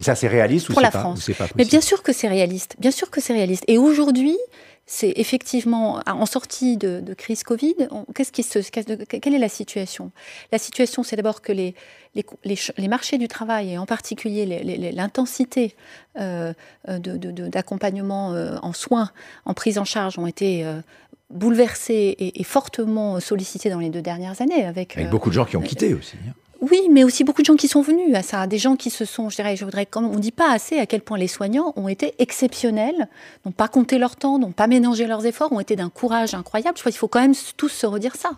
[0.00, 1.30] ça, c'est réaliste ou pour la France.
[1.36, 2.76] Pas, Mais bien sûr que c'est réaliste.
[2.78, 3.64] Bien sûr que c'est réaliste.
[3.68, 4.38] Et aujourd'hui,
[4.86, 7.74] c'est effectivement en sortie de, crise Covid.
[8.14, 10.10] Qu'est-ce qui se, quelle est la situation?
[10.50, 11.74] La situation, c'est d'abord que les,
[12.14, 15.76] les, marchés du travail et en particulier l'intensité
[16.18, 16.52] euh,
[16.88, 19.10] d'accompagnement euh, en soins,
[19.44, 20.80] en prise en charge, ont été euh,
[21.28, 24.64] bouleversés et, fortement sollicités dans les deux dernières années.
[24.64, 26.16] Avec, avec beaucoup de gens qui ont quitté aussi.
[26.60, 29.06] Oui, mais aussi beaucoup de gens qui sont venus à ça, des gens qui se
[29.06, 31.72] sont, je dirais, je voudrais, on ne dit pas assez à quel point les soignants
[31.74, 33.08] ont été exceptionnels,
[33.46, 36.76] n'ont pas compté leur temps, n'ont pas ménagé leurs efforts, ont été d'un courage incroyable.
[36.76, 38.32] Je crois qu'il faut quand même tous se redire ça.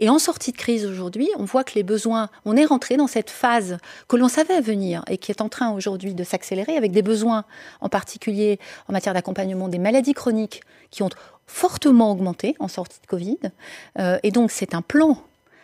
[0.00, 3.06] Et en sortie de crise aujourd'hui, on voit que les besoins, on est rentré dans
[3.06, 6.92] cette phase que l'on savait venir et qui est en train aujourd'hui de s'accélérer avec
[6.92, 7.46] des besoins,
[7.80, 8.58] en particulier
[8.88, 11.10] en matière d'accompagnement des maladies chroniques qui ont
[11.46, 13.38] fortement augmenté en sortie de Covid.
[13.98, 15.16] Euh, et donc c'est un plan,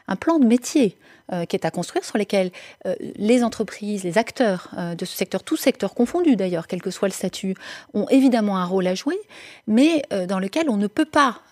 [0.08, 0.96] un plan de métier
[1.30, 2.50] euh, qui est à construire, sur lesquels
[2.86, 6.90] euh, les entreprises, les acteurs euh, de ce secteur, tous secteurs confondus d'ailleurs, quel que
[6.90, 7.54] soit le statut,
[7.92, 9.18] ont évidemment un rôle à jouer,
[9.66, 11.42] mais dans lequel on ne peut pas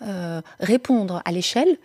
[0.60, 1.76] répondre à l'échelle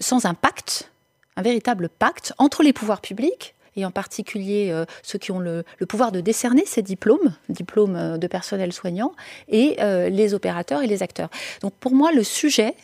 [0.00, 0.90] sans un pacte,
[1.36, 5.86] un véritable pacte entre les pouvoirs publics et en particulier ceux qui ont le, le,
[5.86, 9.12] pouvoir de décerner ces diplômes, diplômes de personnel soignant,
[9.48, 11.30] et les opérateurs et les acteurs.
[11.60, 12.74] Donc pour moi, le sujet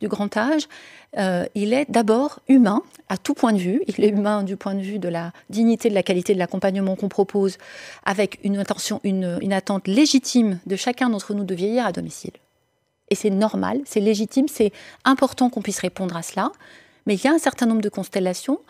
[0.00, 0.68] du grand âge,
[1.16, 3.82] euh, il est d'abord humain à tout point de vue.
[3.86, 6.96] Il est humain du point de vue de la dignité, de la qualité de l'accompagnement
[6.96, 7.58] qu'on propose,
[8.04, 12.32] avec une intention, une, une attente légitime de chacun d'entre nous de vieillir à domicile.
[13.10, 14.72] Et c'est normal, c'est légitime, c'est
[15.04, 16.52] important qu'on puisse répondre à cela.
[17.06, 18.60] Mais il y a un certain nombre de constellations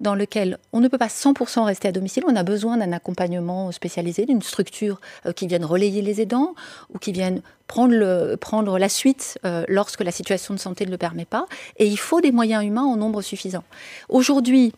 [0.00, 3.70] dans lequel on ne peut pas 100% rester à domicile, on a besoin d'un accompagnement
[3.72, 6.54] spécialisé, d'une structure euh, qui vienne relayer les aidants
[6.92, 11.24] ou qui vienne prendre, la suite euh, lorsque la situation de santé ne le permet
[11.24, 11.46] pas.
[11.78, 13.64] Et il faut des moyens humains en nombre suffisant.
[14.08, 14.72] Aujourd'hui,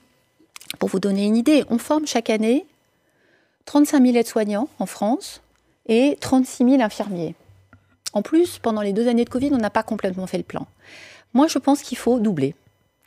[0.78, 2.66] pour vous donner une idée, on forme chaque année
[3.64, 5.40] 35 000 aides-soignants en France
[5.86, 7.34] et 36 000 infirmiers.
[8.12, 10.66] En plus, pendant les deux années de Covid, on n'a pas complètement fait le plan.
[11.34, 12.54] Moi, je pense qu'il faut doubler.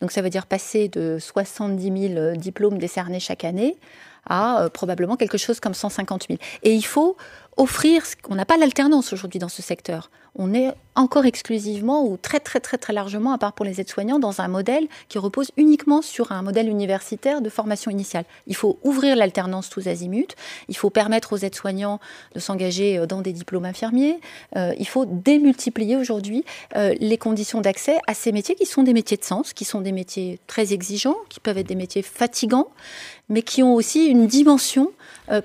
[0.01, 3.77] Donc ça veut dire passer de 70 000 euh, diplômes décernés chaque année
[4.25, 6.39] à euh, probablement quelque chose comme 150 000.
[6.63, 7.17] Et il faut
[7.57, 10.09] offrir, on n'a pas l'alternance aujourd'hui dans ce secteur.
[10.35, 14.19] On est encore exclusivement ou très très très très largement, à part pour les aides-soignants,
[14.19, 18.25] dans un modèle qui repose uniquement sur un modèle universitaire de formation initiale.
[18.47, 20.35] Il faut ouvrir l'alternance tous azimuts,
[20.67, 22.01] il faut permettre aux aides-soignants
[22.35, 24.19] de s'engager euh, dans des diplômes infirmiers,
[24.57, 26.43] euh, il faut démultiplier aujourd'hui
[26.75, 29.79] euh, les conditions d'accès à ces métiers qui sont des métiers de sens, qui sont
[29.79, 32.67] des métiers très exigeants, qui peuvent être des métiers fatigants,
[33.29, 34.91] mais qui ont aussi une dimension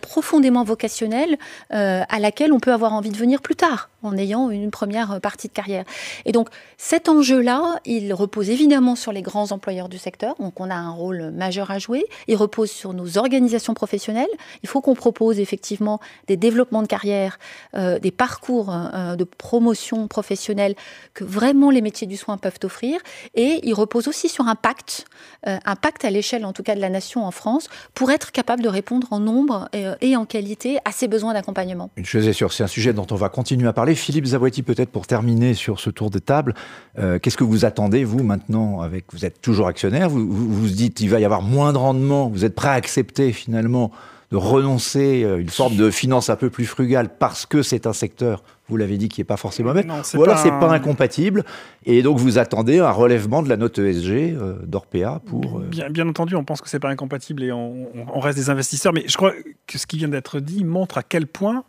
[0.01, 1.37] profondément vocationnelle
[1.69, 5.44] à laquelle on peut avoir envie de venir plus tard en ayant une première partie
[5.49, 5.85] de carrière.
[6.25, 10.71] Et donc cet enjeu-là, il repose évidemment sur les grands employeurs du secteur, donc on
[10.71, 12.05] a un rôle majeur à jouer.
[12.29, 14.29] Il repose sur nos organisations professionnelles.
[14.63, 17.39] Il faut qu'on propose effectivement des développements de carrière,
[17.75, 20.75] euh, des parcours euh, de promotion professionnelle
[21.15, 23.01] que vraiment les métiers du soin peuvent offrir.
[23.35, 25.07] Et il repose aussi sur un pacte,
[25.47, 28.33] euh, un pacte à l'échelle en tout cas de la nation en France, pour être
[28.33, 29.69] capable de répondre en nombre
[30.01, 31.91] et, en qualité à ces besoins d'accompagnement.
[31.97, 33.95] Une chose est sûre, c'est un sujet dont on va continuer à parler.
[33.95, 35.24] Philippe Zavoiti, peut-être pour terminer
[35.55, 36.55] sur ce tour de table,
[36.99, 40.95] euh, qu'est-ce que vous attendez, vous, maintenant avec, Vous êtes toujours actionnaire, vous, vous, dites
[40.95, 43.91] qu'il va y avoir moins de rendement, vous êtes prêt à accepter finalement
[44.31, 47.93] de renoncer à une forme de finance un peu plus frugale parce que c'est un
[47.93, 51.45] secteur, vous l'avez dit, qui n'est pas forcément mauvais, ou alors c'est pas incompatible,
[51.85, 55.61] et donc vous attendez un relèvement de la note ESG euh, d'Orpea pour...
[55.61, 58.51] Euh, bien, bien, entendu, on pense que c'est pas incompatible et on, on, reste des
[58.51, 59.33] investisseurs, mais je crois
[59.67, 61.65] que ce qui vient d'être dit montre à quel point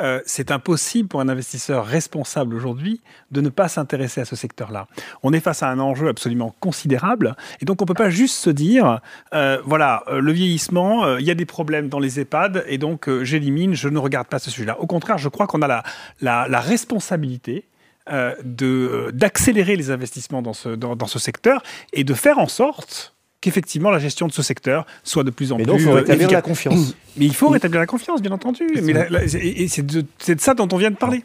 [0.00, 4.86] euh, c'est impossible pour un investisseur responsable aujourd'hui de ne pas s'intéresser à ce secteur-là.
[5.22, 8.36] On est face à un enjeu absolument considérable et donc on ne peut pas juste
[8.36, 9.00] se dire,
[9.34, 13.08] euh, voilà, euh, le vieillissement, il y a des problèmes dans les EHPAD et donc
[13.22, 14.80] j'élimine, je ne regarde pas ce sujet-là.
[14.80, 15.82] Au contraire, je crois qu'on a la,
[16.20, 17.66] la, responsabilité
[18.06, 23.98] d'accélérer les investissements dans ce, dans ce secteur et de faire en sorte qu'effectivement la
[23.98, 25.72] gestion de ce secteur soit de plus en mais plus.
[25.76, 26.94] Mais il faut rétablir la confiance.
[27.16, 28.66] Mais il faut rétablir la confiance, bien entendu.
[28.82, 28.94] Mais
[29.42, 30.04] et c'est de,
[30.38, 31.24] ça dont on vient de parler.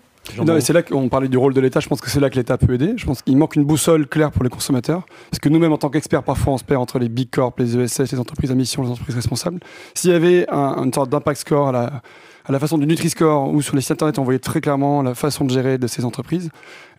[0.59, 1.79] c'est là qu'on parlait du rôle de l'État.
[1.79, 2.93] Je pense que c'est là que l'État peut aider.
[2.95, 5.05] Je pense qu'il manque une boussole claire pour les consommateurs.
[5.29, 7.77] Parce que nous-mêmes, en tant qu'experts, parfois, on se perd entre les big corps, les
[7.77, 9.59] ESS, les entreprises à mission, les entreprises responsables.
[9.93, 12.01] S'il y avait un, une sorte d'impact score à la,
[12.45, 15.15] à la façon du Nutri-Score ou sur les sites internet, on voyait très clairement la
[15.15, 16.49] façon de gérer de ces entreprises,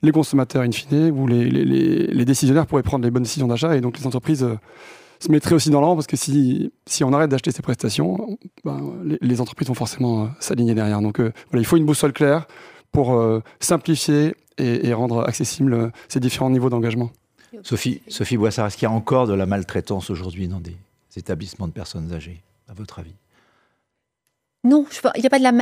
[0.02, 3.76] les consommateurs, in fine, ou les, les, les décisionnaires pourraient prendre les bonnes décisions d'achat
[3.76, 4.44] et donc les entreprises.
[4.44, 4.56] Euh,
[5.18, 8.94] se mettrait aussi dans l'ordre parce que si, si on arrête d'acheter ces prestations, ben,
[9.20, 11.00] les, entreprises vont forcément euh, s'aligner derrière.
[11.00, 12.46] Donc voilà, il faut une boussole claire
[12.92, 13.20] pour
[13.60, 17.10] simplifier et, rendre accessibles ces différents niveaux d'engagement.
[17.62, 20.76] Sophie, Sophie Boissard, est-ce qu'il y a encore de la maltraitance aujourd'hui dans des
[21.16, 23.14] établissements de personnes âgées, à votre avis?
[24.66, 25.52] Non, il y a pas de la.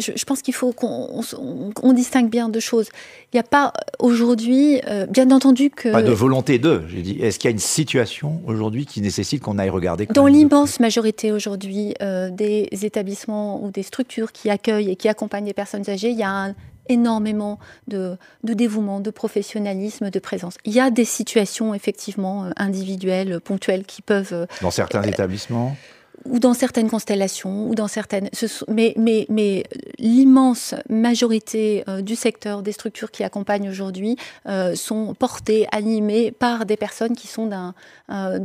[0.00, 2.88] Je, pense qu'il faut qu'on distingue bien deux choses.
[3.32, 5.90] Il n'y a pas aujourd'hui, euh, bien entendu que.
[5.90, 6.82] Pas de volonté d'eux.
[6.88, 10.26] J'ai dit, est-ce qu'il y a une situation aujourd'hui qui nécessite qu'on aille regarder Dans
[10.26, 15.52] l'immense majorité aujourd'hui euh, des établissements ou des structures qui accueillent et qui accompagnent les
[15.52, 16.54] personnes âgées, il y a un
[16.88, 20.56] énormément de, dévouement, de professionnalisme, de présence.
[20.64, 24.46] Il y a des situations effectivement euh, individuelles, ponctuelles qui peuvent...
[24.62, 25.76] Dans certains établissements
[26.26, 28.30] ou dans certaines constellations, ou dans certaines.
[28.68, 29.64] Mais, mais, mais
[29.98, 36.66] l'immense majorité euh, du secteur, des structures qui accompagnent aujourd'hui, euh, sont portées, animées par
[36.66, 37.74] des personnes qui sont d'un
[38.10, 38.38] euh,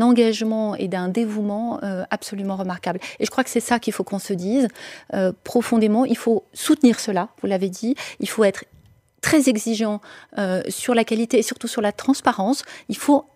[0.00, 2.98] engagement et d'un dévouement absolument remarquable.
[3.18, 4.68] Et je crois que c'est ça qu'il faut qu'on se dise
[5.44, 6.04] profondément.
[6.04, 7.94] Il faut soutenir cela, vous l'avez dit.
[8.20, 8.64] Il faut être
[9.20, 10.00] très exigeant
[10.68, 12.64] sur la qualité et surtout sur la transparence.
[12.88, 13.26] Il faut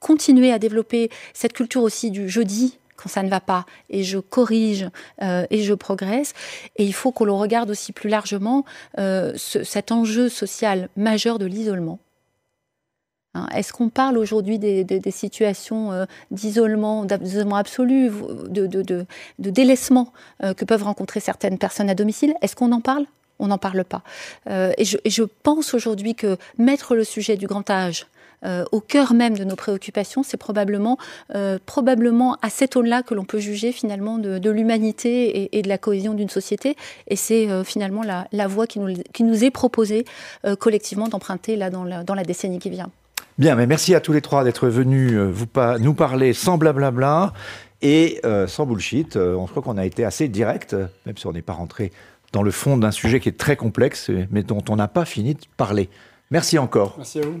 [0.00, 4.18] continuer à développer cette culture aussi du jeudi quand ça ne va pas et je
[4.18, 4.88] corrige
[5.22, 6.32] euh, et je progresse.
[6.76, 8.64] Et il faut qu'on le regarde aussi plus largement
[8.98, 11.98] euh, cet enjeu social majeur de l'isolement.
[13.34, 18.10] Hein, est-ce qu'on parle aujourd'hui des, situations euh, d'isolement, d'isolement absolu,
[18.48, 19.06] de,
[19.38, 22.34] délaissement que peuvent rencontrer certaines personnes à domicile?
[22.40, 23.04] Est-ce qu'on en parle?
[23.40, 24.02] On n'en parle pas.
[24.48, 28.06] et, je, pense aujourd'hui que mettre le sujet du grand âge
[28.44, 30.98] euh, au cœur même de nos préoccupations, c'est probablement,
[31.34, 35.78] euh, probablement à cet aune-là que l'on peut juger finalement de, l'humanité et, de la
[35.78, 36.76] cohésion d'une société.
[37.08, 40.04] Et c'est euh, finalement la, voie qui nous, qui nous est proposée
[40.58, 42.90] collectivement d'emprunter là dans la, dans la décennie qui vient.
[43.38, 45.46] Bien, mais merci à tous les trois d'être venus vous
[45.80, 47.32] nous parler sans blablabla
[47.82, 49.16] et sans bullshit.
[49.16, 50.76] on croit qu'on a été assez direct,
[51.06, 51.90] même si on n'est pas rentré
[52.32, 55.34] dans le fond d'un sujet qui est très complexe, mais dont on n'a pas fini
[55.34, 55.88] de parler.
[56.30, 56.94] Merci encore.
[56.98, 57.40] Merci à vous.